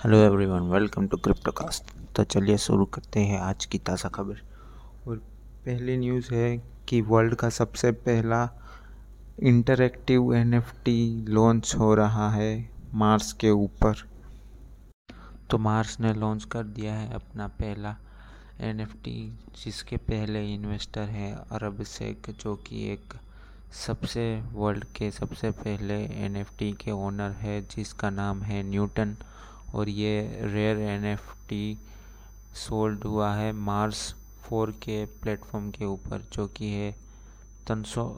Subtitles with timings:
[0.00, 1.90] Hello everyone, welcome to Cryptocast.
[2.16, 4.36] तो चलिए शुरू करते हैं आज की ताज़ा खबर।
[5.08, 5.16] और
[5.66, 8.38] पहली न्यूज़ है कि वर्ल्ड का सबसे पहला
[9.42, 14.08] इंटरैक्टिव एनएफटी लॉन्च हो रहा है मार्स के ऊपर।
[15.50, 17.96] तो मार्स ने लॉन्च कर दिया है अपना पहला
[18.60, 23.14] एनएफटी, जिसके पहले इन्वेस्टर हैं अरब शेख जो कि एक
[23.86, 29.16] सबसे, वर्ल्ड के सबसे पहले एनएफटी के ओनर है, जिसका नाम है न्यूटन।
[29.74, 30.12] और ये
[30.44, 31.78] rare N F T
[32.58, 34.12] sold हुआ है मार्स
[34.42, 36.90] फोर के प्लेटफॉर्म के ऊपर, जो कि है
[37.68, 38.08] तन सौ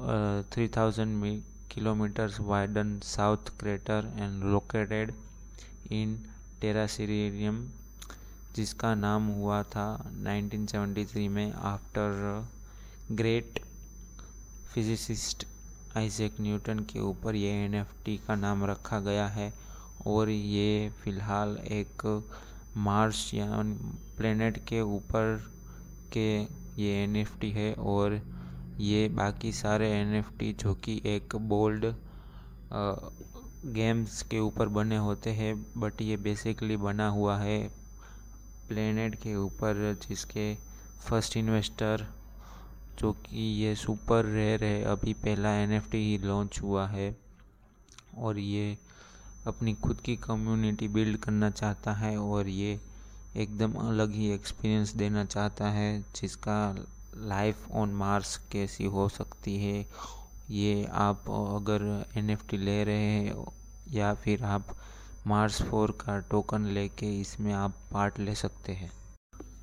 [0.52, 1.42] three thousand
[1.73, 5.12] kilometres widen south crater and located
[5.92, 6.19] in
[6.61, 7.66] टेरासीरियम
[8.56, 9.87] जिसका नाम हुआ था
[10.25, 12.47] 1973 में after
[13.12, 13.61] great
[14.75, 15.47] physicist
[15.97, 19.53] Isaac Newton के ऊपर ये एनएफटी का नाम रखा गया है।
[20.06, 22.06] और ये फ़िलहाल एक
[22.77, 23.47] मार्स या
[24.17, 25.36] प्लेनेट के ऊपर
[26.12, 26.28] के
[26.83, 28.20] ये एनएफटी है और
[28.80, 31.84] ये बाकी सारे एनएफटी जो कि एक बोल्ड
[33.75, 37.58] गेम्स के ऊपर बने होते हैं, बट ये बेसिकली बना हुआ है
[38.69, 40.55] प्लेनेट के ऊपर जिसके
[41.00, 42.06] फ़र्स्ट इन्वेस्टर
[42.98, 47.17] जो कि ये सुपर रेयर है, अभी पहला एनएफटी ही लॉन्च हुआ है।
[48.19, 48.77] और ये
[49.47, 52.81] अपनी खुद की कम्युनिटी बिल्ड करना चाहता है और ये
[53.37, 59.87] एकदम अलग ही एक्सपीरियंस देना चाहता है, जिसका लाइफ ऑन मार्स कैसी हो सकती है।
[60.51, 63.47] ये आप अगर एनएफटी ले रहे हैं
[63.91, 64.77] या फिर आप
[65.27, 68.91] मार्स फोर का टोकन लेके इसमें आप पार्ट ले सकते हैं।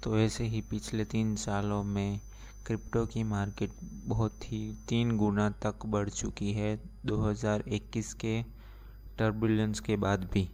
[0.04, 2.20] तो ऐसे ही पिछले तीन सालों में
[2.66, 8.59] क्रिप्टो की मार्केट बहुत ही तीन गुना तक बढ़ चुकी है। 2021 के
[9.20, 10.50] टर्बुलेंस के बाद भी।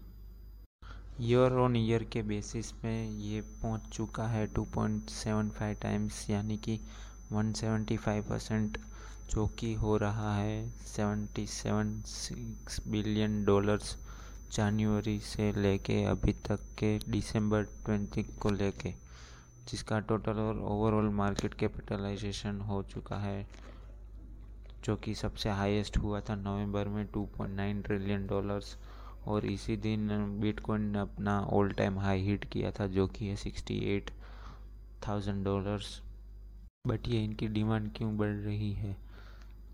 [1.21, 6.79] ईयर ऑन ईयर के बेसिस पे ये पहुँच चुका है 2.75 टाइम्स यानी कि
[7.33, 8.77] 175 परसेंट
[9.31, 13.95] जो कि हो रहा है 77 बिलियन डॉलर्स
[14.53, 18.93] जनवरी से लेके अभी तक के दिसंबर 20 को लेके,
[19.69, 23.47] जिसका टोटल और ओवरऑल मार्केट कैपिटलाइजेशन हो चुका है
[24.85, 28.77] जो कि सबसे हाईएस्ट हुआ था नवंबर में 2.9 ट्रिलियन डॉलर्स
[29.27, 30.07] और इसी दिन
[30.41, 34.11] बिटकॉइन ने अपना ऑल टाइम हाई हिट किया था, जो कि है sixty eight
[35.07, 36.01] thousand dollars
[36.87, 38.95] but ये इनकी डिमांड क्यों बढ़ रही है?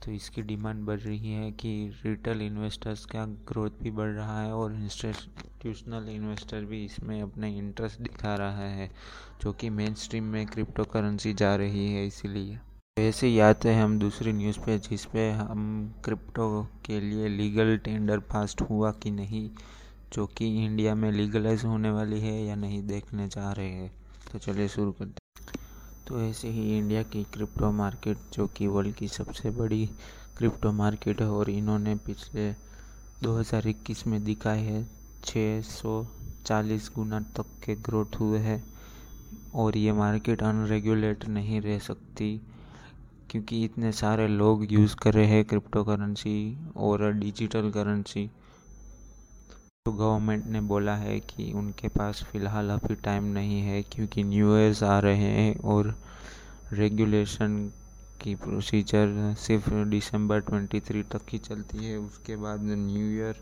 [0.05, 1.71] तो इसकी डिमांड बढ़ रही है कि
[2.05, 8.01] रिटेल इन्वेस्टर्स का ग्रोथ भी बढ़ रहा है और इंस्टीट्यूशनल इन्वेस्टर भी इसमें अपने इंटरेस्ट
[8.01, 8.89] दिखा रहा है,
[9.41, 12.59] जो कि मेन स्ट्रीम में क्रिप्टो करेंसी जा रही है इसीलिए।
[12.99, 15.61] ऐसे ही आते हैं हम दूसरी न्यूज़ पे जिस पे हम
[16.05, 19.49] क्रिप्टो के लिए लीगल टेंडर पास हुआ कि नहीं,
[20.13, 23.91] जो कि इंडिया में लीगलाइज होने वाली है या नहीं देखने जा रहे हैं।
[24.31, 25.59] तो चलिए शुरू करते हैं।
[26.07, 29.89] तो ऐसे ही इंडिया की क्रिप्टो मार्केट, जो कि वर्ल्ड की सबसे बड़ी
[30.37, 32.53] क्रिप्टो मार्केट है और इन्होंने पिछले
[33.23, 34.89] 2021 में दिखाए है
[35.23, 38.63] 640 गुना तक के ग्रोथ हुए हैं
[39.55, 42.41] और ये मार्केट अनरेगुलेट नहीं रह सकती।
[43.31, 46.35] क्योंकि इतने सारे लोग यूज़ कर रहे हैं क्रिप्टो करेंसी
[46.77, 48.29] और डिजिटल करेंसी
[49.85, 54.57] तो गवर्नमेंट ने बोला है कि उनके पास फ़िलहाल अभी टाइम नहीं है क्योंकि न्यू
[54.57, 55.95] ईयर्स आ रहे हैं और
[56.73, 57.71] रेगुलेशन
[58.21, 63.39] की प्रोसीजर सिर्फ़ दिसंबर 23 तक ही चलती है। उसके बाद न्यू ईयर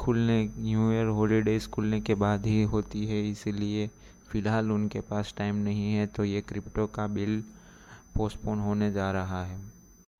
[0.00, 3.86] खुलने न्यू ईयर हॉलीडेज़ खुलने के बाद ही होती है, इसीलिए
[4.28, 7.42] फ़िलहाल उनके पास टाइम नहीं है। तो ये क्रिप्टो का बिल
[8.16, 9.58] पोस्टपोन होने जा रहा है।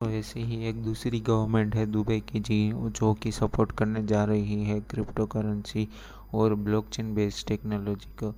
[0.00, 4.25] तो ऐसे ही एक दूसरी गवर्नमेंट है दुबई की जी, जो कि सपोर्ट करने जा
[4.25, 5.88] रही है क्रिप्टो करेंसी
[6.34, 8.32] और ब्लॉकचेन बेस्ड टेक्नोलॉजी को।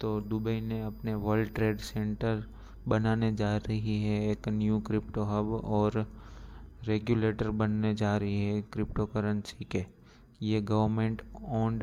[0.00, 2.44] तो दुबई ने अपने वर्ल्ड ट्रेड सेंटर
[2.88, 6.06] बनाने जा रही है, एक न्यू क्रिप्टो हब और
[6.84, 9.84] रेगुलेटर बनने जा रही है क्रिप्टो करेंसी के।
[10.42, 11.22] ये गवर्नमेंट
[11.54, 11.82] ओन्ड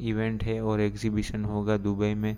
[0.00, 2.36] इवेंट है और एग्जीबिशन होगा दुबई में।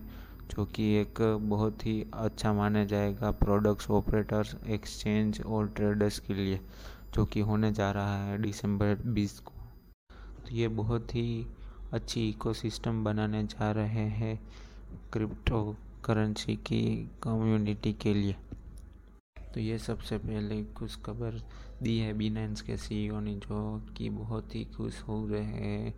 [0.50, 6.60] जो कि एक बहुत ही अच्छा माना जाएगा प्रोडक्ट्स ऑपरेटर्स एक्सचेंज और ट्रेडर्स के लिए,
[7.14, 9.52] जो कि होने जा रहा है दिसंबर 20 को।
[10.46, 11.46] तो ये बहुत ही
[11.92, 14.38] अच्छी इकोसिस्टम बनाने जा रहे हैं
[15.12, 18.36] क्रिप्टो करेंसी की कम्युनिटी के लिए।
[19.54, 21.40] तो ये सबसे पहले कुछ खबर
[21.82, 25.94] दी है बीनेंस के सीईओ ने, जो कि बहुत ही खुश हो रहे हैं।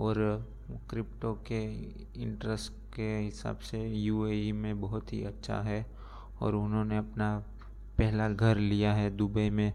[0.00, 0.16] और
[0.90, 1.62] क्रिप्टो के
[2.22, 5.84] इंटरेस्ट के हिसाब से यूएई में बहुत ही अच्छा है
[6.42, 7.36] और उन्होंने अपना
[7.98, 9.72] पहला घर लिया है दुबई में,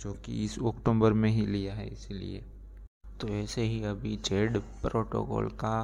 [0.00, 2.44] जो कि इस अक्टूबर में ही लिया है इसलिए।
[3.20, 5.76] तो ऐसे ही अभी जेड प्रोटोकॉल का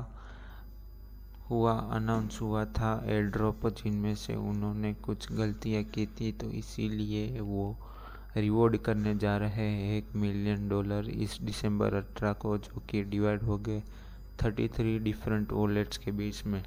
[1.51, 7.41] हुआ, अनाउंस हुआ था एयर ड्रॉप जिनमें से उन्होंने कुछ गलतियाँ की थी तो इसीलिए
[7.41, 7.65] वो
[8.37, 13.43] रिवॉर्ड करने जा रहे हैं। एक मिलियन डॉलर इस दिसंबर अठारह को, जो कि डिवाइड
[13.43, 13.83] हो गए
[14.43, 16.63] थर्टी थ्री डिफरेंट वॉलेट्स के बीच में।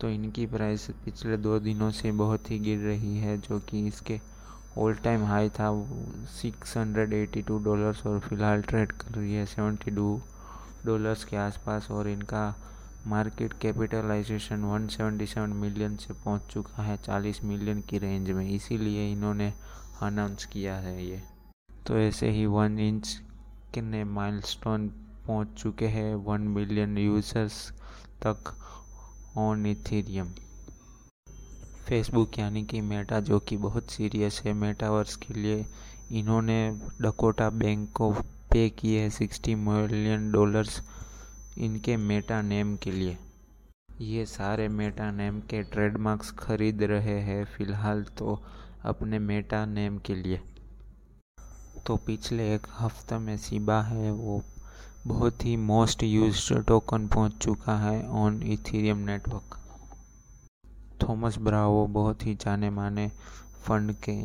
[0.00, 4.20] तो इनकी प्राइस पिछले दो दिनों से बहुत ही गिर रही है, जो कि इसके
[4.78, 5.70] ऑल टाइम हाई था।
[6.34, 10.20] 682 डॉलर्स और फ़िलहाल ट्रेड कर रही है 72
[10.86, 12.54] डॉलर्स के आसपास, और इनका
[13.06, 19.52] मार्केट कैपिटलाइजेशन 177 मिलियन से पहुँच चुका है 40 मिलियन की रेंज में। इसीलिए इन्होंने
[20.02, 21.22] अनाउंस किया है ये।
[21.86, 23.20] तो ऐसे ही वन इंच
[23.74, 24.88] के माइलस्टोन
[25.26, 26.14] पहुँच चुके हैं?
[26.14, 27.70] वन मिलियन यूज़र्स
[28.26, 28.54] तक
[29.36, 30.32] ऑन इथेरियम
[31.86, 35.66] फेसबुक यानी कि मेटा जो कि बहुत सीरियस है मेटावर्स के लिए,
[36.12, 38.10] इन्होंने डकोटा बैंक को
[38.50, 40.82] पे किए हैं सिक्सटी मिलियन डॉलर्स
[41.58, 43.16] इनके मेटा नेम के लिए।
[44.00, 48.38] ये सारे मेटा नेम के ट्रेडमार्क्स खरीद रहे हैं फ़िलहाल तो
[48.84, 50.40] अपने मेटा नेम के लिए।
[51.86, 54.42] तो पिछले एक हफ़्ते में सिबा है, वो
[55.06, 59.58] बहुत ही मोस्ट यूज़ टोकन पहुँच चुका है on Ethereum network
[61.02, 63.08] Thomas Bravo बहुत ही जाने माने
[63.62, 64.16] फंड के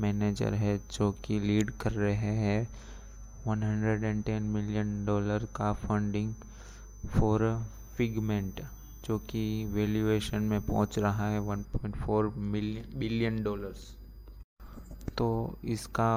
[0.00, 2.68] मैनेजर है, जो कि लीड कर रहे हैं।
[3.46, 6.34] 110 मिलियन डॉलर का फंडिंग
[7.06, 7.42] फॉर
[7.96, 8.60] फिगमेंट
[9.06, 13.94] जो कि वैल्यूएशन में पहुँच रहा है 1.4 मिलियन बिलियन डॉलर्स
[15.18, 15.28] तो
[15.64, 16.10] इसका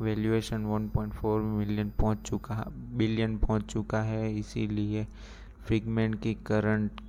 [0.00, 2.54] वैल्यूएशन 1.4 मिलियन पहुँच चुका
[2.96, 5.06] बिलियन पहुँच चुका है, इसीलिए
[5.68, 7.00] फिगमेंट की करंट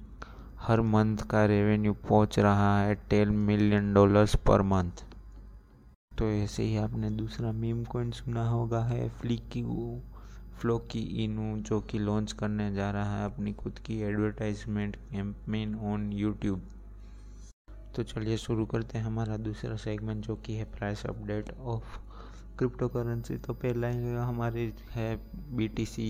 [0.60, 5.04] हर मंथ का रेवेन्यू पहुँच रहा है ten million dollars per month
[6.18, 9.62] तो ऐसे ही आपने दूसरा मीम कॉइन सुना होगा, है फ्लिकी
[10.60, 15.76] फ्लो की इनू जो कि लॉन्च करने जा रहा है अपनी खुद की एडवर्टाइजमेंट कैंपेन
[15.86, 16.62] ऑन यूट्यूब
[17.96, 21.98] तो चलिए शुरू करते हैं हमारा दूसरा सेगमेंट जो कि है price update of
[22.58, 25.16] cryptocurrency तो पहला ही हमारे है
[25.56, 26.08] B T C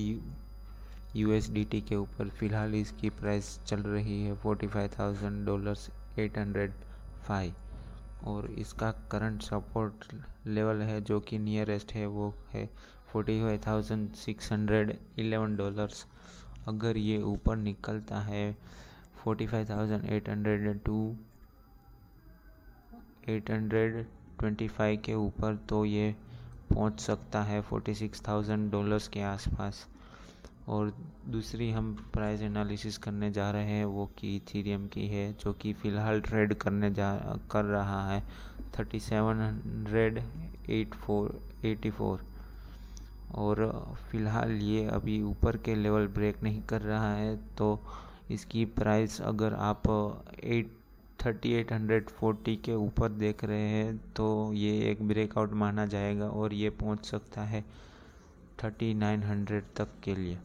[1.15, 5.45] U S D T के ऊपर। फ़िलहाल इसकी प्राइस चल रही है forty five thousand
[5.45, 5.89] dollars
[6.19, 6.74] eight hundred
[7.27, 10.13] five और इसका करंट सपोर्ट
[10.48, 12.69] लेवल है जो कि नियरेस्ट है वो है
[13.07, 16.06] forty five thousand six hundred eleven dollars
[16.68, 18.52] अगर ये ऊपर निकलता है
[19.24, 21.16] forty five thousand eight hundred to
[23.30, 24.06] eight hundred
[24.40, 26.16] twenty five के ऊपर तो ये
[26.74, 29.86] पहुँच सकता है फोर्टी सिक्स थाउज़ेंड डॉलर्स के आसपास।
[30.68, 30.92] और
[31.30, 35.74] दूसरी हम प्राइस एनालिसिस करने जा रहे हैं, वो की इथीरियम की है, जो कि
[35.74, 37.13] फ़िलहाल ट्रेड करने जा,
[37.51, 38.24] कर रहा है।
[38.80, 40.22] Thirty seven hundred
[40.69, 42.25] eight four eighty four
[43.36, 43.66] और
[44.12, 47.80] फ़िलहाल ये अभी ऊपर के लेवल ब्रेक नहीं कर रहा है तो
[48.32, 49.84] इसकी प्राइस अगर आप
[50.44, 50.72] eight,
[51.26, 56.30] thirty eight hundred forty के ऊपर देख रहे हैं तो ये एक ब्रेकआउट माना जाएगा
[56.30, 57.64] और ये पहुँच सकता है
[58.64, 60.38] थर्टी नाइन हंड्रेड तक के लिए।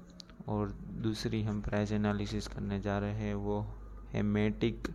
[0.49, 0.71] और
[1.03, 3.61] दूसरी हम प्राइस एनालिसिस करने जा रहे हैं, वो
[4.13, 4.89] है मेटिक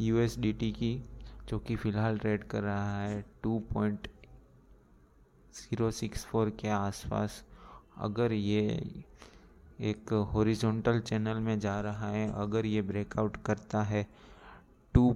[0.00, 1.04] यू की,
[1.48, 4.08] जो कि फ़िलहाल ट्रेड कर रहा है two point
[5.54, 7.42] zero six four के आसपास
[8.02, 8.60] अगर ये
[9.80, 14.06] एक हॉरिजॉन्टल चैनल में जा रहा है, अगर ये ब्रेकआउट करता है
[14.94, 15.10] two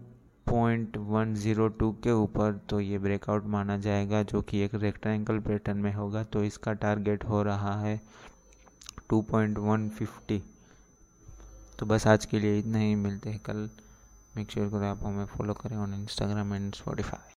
[0.46, 5.38] point one zero two के ऊपर तो ये ब्रेकआउट माना जाएगा जो कि एक रेक्टेंगल
[5.38, 8.00] पैटर्न में होगा तो इसका टारगेट हो रहा है
[9.10, 10.42] टू पॉइंट वन फिफ्टी
[11.78, 13.68] तो बस आज के लिए इतना ही, मिलते हैं कल।
[14.36, 17.36] मेक श्योर करें आप हमें फॉलो करें ऑन इंस्टाग्राम एंड स्पॉटिफाई